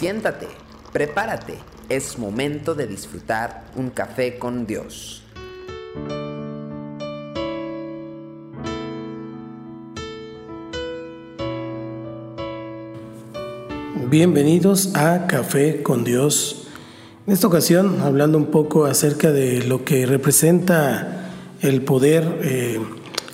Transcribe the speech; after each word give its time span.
Siéntate, 0.00 0.48
prepárate, 0.94 1.58
es 1.90 2.18
momento 2.18 2.74
de 2.74 2.86
disfrutar 2.86 3.66
un 3.76 3.90
café 3.90 4.38
con 4.38 4.66
Dios. 4.66 5.22
Bienvenidos 14.08 14.96
a 14.96 15.26
Café 15.26 15.82
con 15.82 16.02
Dios. 16.02 16.66
En 17.26 17.34
esta 17.34 17.48
ocasión, 17.48 18.00
hablando 18.00 18.38
un 18.38 18.46
poco 18.46 18.86
acerca 18.86 19.30
de 19.32 19.64
lo 19.64 19.84
que 19.84 20.06
representa 20.06 21.28
el 21.60 21.82
poder 21.82 22.40
eh, 22.42 22.80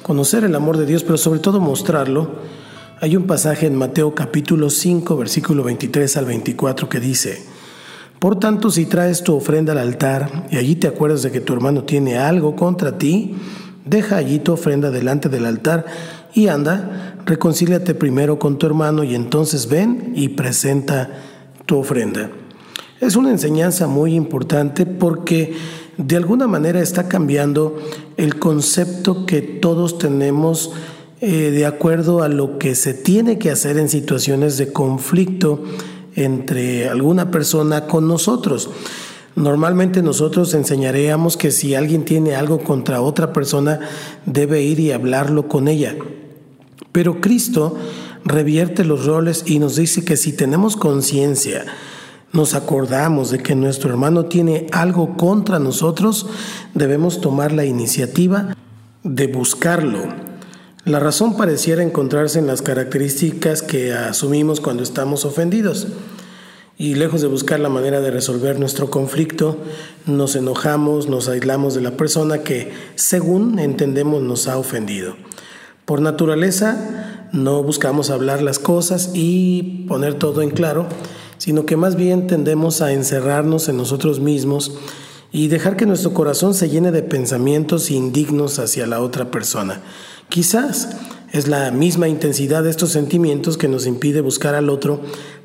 conocer 0.02 0.42
el 0.42 0.56
amor 0.56 0.78
de 0.78 0.86
Dios, 0.86 1.04
pero 1.04 1.16
sobre 1.16 1.38
todo 1.38 1.60
mostrarlo, 1.60 2.40
hay 2.98 3.14
un 3.14 3.26
pasaje 3.26 3.66
en 3.66 3.74
Mateo 3.74 4.14
capítulo 4.14 4.70
5, 4.70 5.16
versículo 5.18 5.62
23 5.64 6.16
al 6.16 6.24
24 6.24 6.88
que 6.88 6.98
dice, 6.98 7.42
Por 8.18 8.38
tanto, 8.38 8.70
si 8.70 8.86
traes 8.86 9.22
tu 9.22 9.34
ofrenda 9.34 9.72
al 9.72 9.78
altar 9.78 10.46
y 10.50 10.56
allí 10.56 10.76
te 10.76 10.86
acuerdas 10.86 11.22
de 11.22 11.30
que 11.30 11.40
tu 11.40 11.52
hermano 11.52 11.84
tiene 11.84 12.16
algo 12.16 12.56
contra 12.56 12.96
ti, 12.96 13.34
deja 13.84 14.16
allí 14.16 14.38
tu 14.38 14.52
ofrenda 14.52 14.90
delante 14.90 15.28
del 15.28 15.44
altar 15.44 15.84
y 16.32 16.48
anda, 16.48 17.16
reconcíliate 17.26 17.94
primero 17.94 18.38
con 18.38 18.58
tu 18.58 18.66
hermano 18.66 19.04
y 19.04 19.14
entonces 19.14 19.68
ven 19.68 20.12
y 20.14 20.28
presenta 20.28 21.10
tu 21.66 21.76
ofrenda. 21.78 22.30
Es 23.00 23.14
una 23.14 23.30
enseñanza 23.30 23.86
muy 23.88 24.14
importante 24.14 24.86
porque 24.86 25.54
de 25.98 26.16
alguna 26.16 26.46
manera 26.46 26.80
está 26.80 27.08
cambiando 27.08 27.78
el 28.16 28.38
concepto 28.38 29.26
que 29.26 29.42
todos 29.42 29.98
tenemos 29.98 30.72
eh, 31.20 31.50
de 31.50 31.64
acuerdo 31.64 32.22
a 32.22 32.28
lo 32.28 32.58
que 32.58 32.74
se 32.74 32.92
tiene 32.92 33.38
que 33.38 33.50
hacer 33.50 33.78
en 33.78 33.88
situaciones 33.88 34.58
de 34.58 34.72
conflicto 34.72 35.62
entre 36.14 36.88
alguna 36.88 37.30
persona 37.30 37.86
con 37.86 38.06
nosotros. 38.08 38.70
Normalmente 39.34 40.02
nosotros 40.02 40.54
enseñaríamos 40.54 41.36
que 41.36 41.50
si 41.50 41.74
alguien 41.74 42.04
tiene 42.04 42.34
algo 42.34 42.58
contra 42.58 43.02
otra 43.02 43.32
persona, 43.32 43.80
debe 44.24 44.62
ir 44.62 44.80
y 44.80 44.92
hablarlo 44.92 45.46
con 45.48 45.68
ella. 45.68 45.94
Pero 46.92 47.20
Cristo 47.20 47.76
revierte 48.24 48.84
los 48.84 49.04
roles 49.04 49.44
y 49.46 49.58
nos 49.58 49.76
dice 49.76 50.04
que 50.04 50.16
si 50.16 50.32
tenemos 50.32 50.76
conciencia, 50.76 51.66
nos 52.32 52.54
acordamos 52.54 53.30
de 53.30 53.38
que 53.38 53.54
nuestro 53.54 53.90
hermano 53.90 54.26
tiene 54.26 54.66
algo 54.72 55.16
contra 55.16 55.58
nosotros, 55.58 56.26
debemos 56.74 57.20
tomar 57.20 57.52
la 57.52 57.64
iniciativa 57.64 58.56
de 59.02 59.26
buscarlo. 59.26 60.26
La 60.86 61.00
razón 61.00 61.36
pareciera 61.36 61.82
encontrarse 61.82 62.38
en 62.38 62.46
las 62.46 62.62
características 62.62 63.60
que 63.60 63.92
asumimos 63.92 64.60
cuando 64.60 64.84
estamos 64.84 65.24
ofendidos. 65.24 65.88
Y 66.78 66.94
lejos 66.94 67.20
de 67.22 67.26
buscar 67.26 67.58
la 67.58 67.68
manera 67.68 68.00
de 68.00 68.12
resolver 68.12 68.60
nuestro 68.60 68.88
conflicto, 68.88 69.58
nos 70.06 70.36
enojamos, 70.36 71.08
nos 71.08 71.28
aislamos 71.28 71.74
de 71.74 71.80
la 71.80 71.96
persona 71.96 72.44
que, 72.44 72.70
según 72.94 73.58
entendemos, 73.58 74.22
nos 74.22 74.46
ha 74.46 74.58
ofendido. 74.58 75.16
Por 75.86 76.00
naturaleza 76.02 77.28
no 77.32 77.64
buscamos 77.64 78.10
hablar 78.10 78.40
las 78.40 78.60
cosas 78.60 79.10
y 79.12 79.86
poner 79.88 80.14
todo 80.14 80.40
en 80.40 80.50
claro, 80.50 80.86
sino 81.36 81.66
que 81.66 81.76
más 81.76 81.96
bien 81.96 82.28
tendemos 82.28 82.80
a 82.80 82.92
encerrarnos 82.92 83.68
en 83.68 83.76
nosotros 83.76 84.20
mismos 84.20 84.78
y 85.32 85.48
dejar 85.48 85.76
que 85.76 85.84
nuestro 85.84 86.14
corazón 86.14 86.54
se 86.54 86.68
llene 86.68 86.92
de 86.92 87.02
pensamientos 87.02 87.90
indignos 87.90 88.60
hacia 88.60 88.86
la 88.86 89.00
otra 89.00 89.32
persona. 89.32 89.82
Quizás 90.28 90.88
es 91.32 91.48
la 91.48 91.70
misma 91.70 92.08
intensidad 92.08 92.62
de 92.62 92.70
estos 92.70 92.90
sentimientos 92.90 93.56
que 93.58 93.68
nos 93.68 93.86
impide 93.86 94.20
buscar 94.20 94.54
al 94.54 94.70
otro 94.70 95.00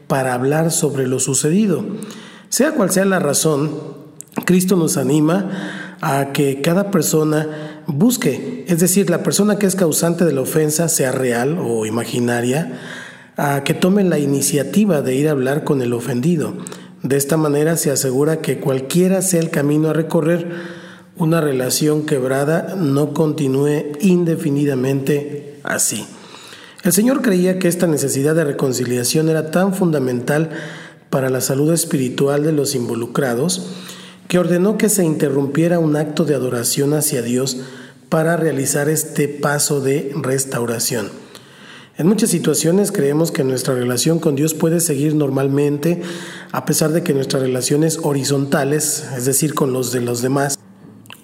para 0.07 0.33
hablar 0.33 0.71
sobre 0.71 1.07
lo 1.07 1.19
sucedido. 1.19 1.85
Sea 2.49 2.71
cual 2.71 2.91
sea 2.91 3.05
la 3.05 3.19
razón, 3.19 3.71
Cristo 4.45 4.75
nos 4.75 4.97
anima 4.97 5.97
a 6.01 6.31
que 6.33 6.61
cada 6.61 6.91
persona 6.91 7.83
busque, 7.87 8.65
es 8.67 8.79
decir, 8.79 9.09
la 9.09 9.23
persona 9.23 9.57
que 9.57 9.67
es 9.67 9.75
causante 9.75 10.25
de 10.25 10.33
la 10.33 10.41
ofensa, 10.41 10.89
sea 10.89 11.11
real 11.11 11.57
o 11.59 11.85
imaginaria, 11.85 12.79
a 13.37 13.63
que 13.63 13.73
tome 13.73 14.03
la 14.03 14.19
iniciativa 14.19 15.01
de 15.01 15.15
ir 15.15 15.27
a 15.27 15.31
hablar 15.31 15.63
con 15.63 15.81
el 15.81 15.93
ofendido. 15.93 16.55
De 17.03 17.17
esta 17.17 17.37
manera 17.37 17.77
se 17.77 17.91
asegura 17.91 18.41
que 18.41 18.59
cualquiera 18.59 19.21
sea 19.21 19.39
el 19.39 19.49
camino 19.49 19.89
a 19.89 19.93
recorrer, 19.93 20.80
una 21.17 21.41
relación 21.41 22.05
quebrada 22.05 22.75
no 22.75 23.13
continúe 23.13 23.97
indefinidamente 23.99 25.59
así. 25.63 26.05
El 26.83 26.93
Señor 26.93 27.21
creía 27.21 27.59
que 27.59 27.67
esta 27.67 27.85
necesidad 27.85 28.33
de 28.33 28.43
reconciliación 28.43 29.29
era 29.29 29.51
tan 29.51 29.73
fundamental 29.73 30.49
para 31.09 31.29
la 31.29 31.41
salud 31.41 31.71
espiritual 31.71 32.43
de 32.43 32.53
los 32.53 32.73
involucrados 32.73 33.67
que 34.27 34.39
ordenó 34.39 34.77
que 34.77 34.89
se 34.89 35.03
interrumpiera 35.03 35.77
un 35.77 35.97
acto 35.97 36.23
de 36.23 36.35
adoración 36.35 36.93
hacia 36.93 37.21
Dios 37.21 37.57
para 38.09 38.37
realizar 38.37 38.89
este 38.89 39.27
paso 39.27 39.81
de 39.81 40.13
restauración. 40.15 41.09
En 41.97 42.07
muchas 42.07 42.29
situaciones 42.29 42.91
creemos 42.91 43.31
que 43.31 43.43
nuestra 43.43 43.75
relación 43.75 44.19
con 44.19 44.35
Dios 44.35 44.53
puede 44.53 44.79
seguir 44.79 45.13
normalmente 45.13 46.01
a 46.51 46.65
pesar 46.65 46.93
de 46.93 47.03
que 47.03 47.13
nuestras 47.13 47.43
relaciones 47.43 47.99
horizontales, 48.01 49.05
es 49.15 49.25
decir, 49.25 49.53
con 49.53 49.73
los 49.73 49.91
de 49.91 50.01
los 50.01 50.21
demás 50.21 50.57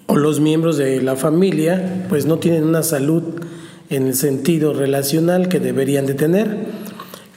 o 0.08 0.16
los 0.16 0.40
miembros 0.40 0.78
de 0.78 1.02
la 1.02 1.16
familia, 1.16 2.06
pues 2.08 2.24
no 2.24 2.38
tienen 2.38 2.64
una 2.64 2.82
salud 2.82 3.22
en 3.90 4.06
el 4.06 4.14
sentido 4.14 4.72
relacional 4.72 5.48
que 5.48 5.60
deberían 5.60 6.06
de 6.06 6.14
tener. 6.14 6.66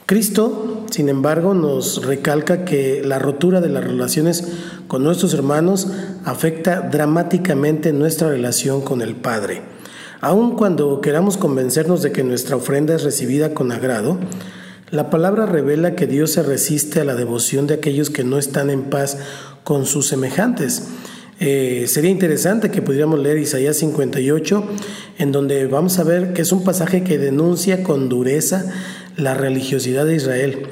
Cristo, 0.06 0.86
sin 0.90 1.10
embargo, 1.10 1.52
nos 1.52 2.04
recalca 2.04 2.64
que 2.64 3.02
la 3.04 3.18
rotura 3.18 3.60
de 3.60 3.68
las 3.68 3.84
relaciones 3.84 4.48
con 4.88 5.04
nuestros 5.04 5.34
hermanos 5.34 5.88
afecta 6.24 6.80
dramáticamente 6.80 7.92
nuestra 7.92 8.30
relación 8.30 8.80
con 8.80 9.02
el 9.02 9.16
Padre. 9.16 9.62
Aun 10.22 10.56
cuando 10.56 11.02
queramos 11.02 11.36
convencernos 11.36 12.00
de 12.00 12.10
que 12.10 12.24
nuestra 12.24 12.56
ofrenda 12.56 12.94
es 12.94 13.02
recibida 13.02 13.52
con 13.52 13.70
agrado, 13.70 14.18
la 14.90 15.10
palabra 15.10 15.44
revela 15.44 15.94
que 15.94 16.06
Dios 16.06 16.32
se 16.32 16.42
resiste 16.42 17.00
a 17.00 17.04
la 17.04 17.14
devoción 17.14 17.66
de 17.66 17.74
aquellos 17.74 18.08
que 18.08 18.24
no 18.24 18.38
están 18.38 18.70
en 18.70 18.84
paz 18.84 19.18
con 19.62 19.84
sus 19.84 20.08
semejantes. 20.08 20.88
Eh, 21.44 21.88
sería 21.88 22.08
interesante 22.08 22.70
que 22.70 22.82
pudiéramos 22.82 23.18
leer 23.18 23.36
Isaías 23.38 23.76
58, 23.78 24.64
en 25.18 25.32
donde 25.32 25.66
vamos 25.66 25.98
a 25.98 26.04
ver 26.04 26.34
que 26.34 26.42
es 26.42 26.52
un 26.52 26.62
pasaje 26.62 27.02
que 27.02 27.18
denuncia 27.18 27.82
con 27.82 28.08
dureza 28.08 28.64
la 29.16 29.34
religiosidad 29.34 30.06
de 30.06 30.14
Israel. 30.14 30.68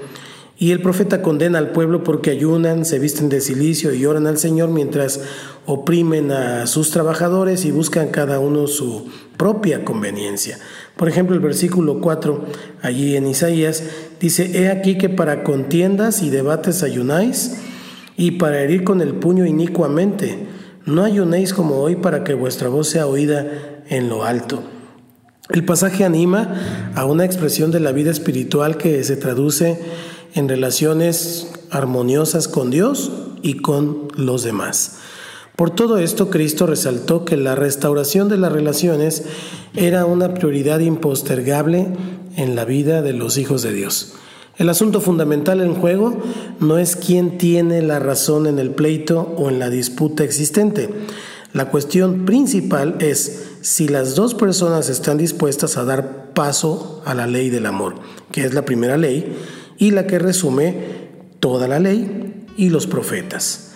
Y 0.61 0.71
el 0.71 0.81
profeta 0.81 1.23
condena 1.23 1.59
al 1.59 1.73
pueblo 1.73 2.05
porque 2.05 2.31
ayunan, 2.31 2.85
se 2.85 3.01
visten 3.01 3.29
de 3.29 3.41
silicio 3.41 3.93
y 3.93 4.07
oran 4.07 4.29
al 4.29 4.39
Señor 4.39 4.69
mientras 4.69 5.21
oprimen 5.67 6.31
a 6.31 6.69
sus 6.69 6.93
trabajadores 6.93 7.65
y 7.65 7.73
buscan 7.73 8.11
cada 8.11 8.39
uno 8.39 8.69
su 8.69 9.09
propia 9.37 9.85
conveniencia. 9.85 10.57
Por 10.97 11.09
ejemplo, 11.09 11.35
el 11.35 11.43
versículo 11.43 12.01
4, 12.01 12.45
allí 12.81 13.17
en 13.17 13.27
Isaías, 13.27 13.83
dice, 14.21 14.53
He 14.55 14.69
aquí 14.69 14.99
que 14.99 15.09
para 15.09 15.43
contiendas 15.43 16.23
y 16.23 16.31
debates 16.31 16.85
ayunáis, 16.85 17.57
y 18.17 18.33
para 18.33 18.61
herir 18.61 18.85
con 18.85 19.01
el 19.01 19.15
puño 19.15 19.47
inicuamente. 19.47 20.60
No 20.87 21.05
ayunéis 21.05 21.53
como 21.53 21.77
hoy 21.77 21.97
para 21.97 22.25
que 22.25 22.35
vuestra 22.35 22.69
voz 22.69 22.89
sea 22.89 23.07
oída 23.07 23.47
en 23.89 24.09
lo 24.09 24.25
alto. 24.25 24.63
El 25.51 25.65
pasaje 25.65 26.05
anima 26.05 26.93
a 26.95 27.05
una 27.05 27.25
expresión 27.25 27.71
de 27.71 27.81
la 27.81 27.93
vida 27.93 28.11
espiritual 28.11 28.77
que 28.77 29.03
se 29.05 29.17
traduce 29.17 29.81
en 30.35 30.49
relaciones 30.49 31.53
armoniosas 31.71 32.49
con 32.49 32.71
Dios 32.71 33.11
y 33.43 33.57
con 33.57 34.09
los 34.17 34.45
demás. 34.45 34.99
Por 35.57 35.71
todo 35.71 35.99
esto, 35.99 36.31
Cristo 36.31 36.67
resaltó 36.67 37.25
que 37.25 37.37
la 37.37 37.55
restauración 37.55 38.29
de 38.29 38.39
las 38.39 38.53
relaciones 38.53 39.25
era 39.75 40.07
una 40.07 40.33
prioridad 40.35 40.81
impostergable 40.81 41.89
en 42.37 42.57
la 42.57 42.65
vida 42.65 43.03
de 43.03 43.13
los 43.13 43.37
hijos 43.37 43.63
de 43.63 43.73
Dios. 43.73 44.15
El 44.61 44.69
asunto 44.69 45.01
fundamental 45.01 45.63
en 45.63 45.75
juego 45.75 46.19
no 46.61 46.77
es 46.77 46.95
quién 46.95 47.39
tiene 47.39 47.81
la 47.81 47.99
razón 47.99 48.47
en 48.47 48.59
el 48.59 48.73
pleito 48.73 49.33
o 49.39 49.49
en 49.49 49.59
la 49.59 49.71
disputa 49.71 50.23
existente. 50.23 50.91
La 51.55 51.71
cuestión 51.71 52.27
principal 52.27 52.97
es 53.01 53.45
si 53.63 53.89
las 53.89 54.17
dos 54.17 54.35
personas 54.35 54.91
están 54.91 55.17
dispuestas 55.17 55.79
a 55.79 55.85
dar 55.85 56.35
paso 56.35 57.01
a 57.07 57.15
la 57.15 57.27
ley 57.27 57.49
del 57.49 57.65
amor, 57.65 57.95
que 58.33 58.45
es 58.45 58.53
la 58.53 58.67
primera 58.67 58.99
ley 58.99 59.35
y 59.79 59.93
la 59.93 60.07
que 60.07 60.19
resume 60.19 61.09
toda 61.39 61.67
la 61.67 61.79
ley 61.79 62.45
y 62.59 62.69
los 62.69 62.87
profetas. 62.87 63.71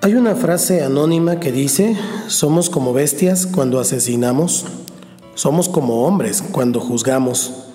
Hay 0.00 0.14
una 0.14 0.34
frase 0.34 0.82
anónima 0.82 1.40
que 1.40 1.52
dice, 1.52 1.94
somos 2.28 2.70
como 2.70 2.94
bestias 2.94 3.44
cuando 3.44 3.80
asesinamos, 3.80 4.64
somos 5.34 5.68
como 5.68 6.06
hombres 6.06 6.40
cuando 6.40 6.80
juzgamos, 6.80 7.66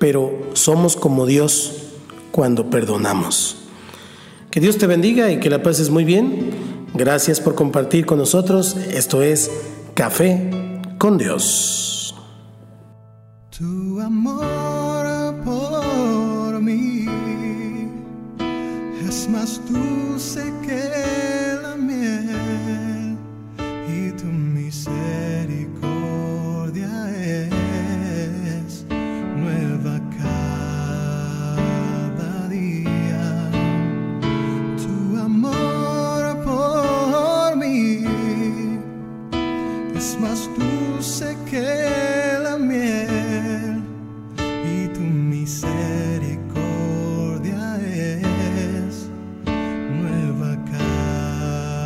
pero 0.00 0.32
somos 0.54 0.96
como 0.96 1.26
Dios 1.26 1.74
cuando 2.32 2.70
perdonamos. 2.70 3.58
Que 4.50 4.58
Dios 4.58 4.78
te 4.78 4.88
bendiga 4.88 5.30
y 5.30 5.38
que 5.38 5.50
la 5.50 5.62
pases 5.62 5.90
muy 5.90 6.04
bien. 6.04 6.50
Gracias 6.94 7.38
por 7.38 7.54
compartir 7.54 8.06
con 8.06 8.18
nosotros. 8.18 8.76
Esto 8.76 9.22
es 9.22 9.50
Café 9.94 10.50
con 10.98 11.18
Dios. 11.18 12.14
Tu 13.56 14.00
amor 14.00 15.34
por 15.44 16.60
mí 16.62 17.06
es 19.06 19.28
más 19.28 19.60
dulce 19.70 20.50
que 20.66 21.29
más 40.30 40.48
dulce 40.56 41.36
que 41.50 42.38
la 42.44 42.56
miel 42.56 43.82
y 44.72 44.86
tu 44.94 45.00
misericordia 45.00 45.64
es 47.78 49.08
nueva 50.00 50.50
cada 50.76 51.82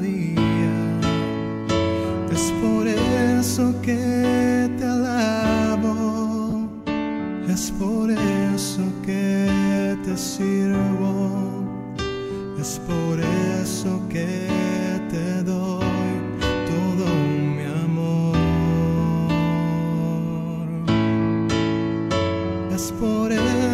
día. 0.00 0.78
Es 2.32 2.44
por 2.62 2.84
eso 2.86 3.74
que 3.82 4.70
te 4.78 4.84
alabo, 4.84 6.70
es 7.46 7.70
por 7.72 8.10
eso 8.10 8.84
que 9.04 9.98
te 10.04 10.16
sirvo, 10.16 11.66
es 12.58 12.80
por 12.88 13.20
eso 13.20 14.00
que 14.08 14.48
te 15.10 15.42
doy 15.42 15.67